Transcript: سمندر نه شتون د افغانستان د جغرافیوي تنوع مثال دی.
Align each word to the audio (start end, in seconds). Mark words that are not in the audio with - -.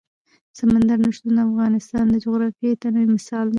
سمندر 0.59 0.97
نه 1.03 1.09
شتون 1.15 1.33
د 1.35 1.39
افغانستان 1.49 2.05
د 2.09 2.15
جغرافیوي 2.25 2.75
تنوع 2.81 3.05
مثال 3.15 3.45
دی. 3.47 3.49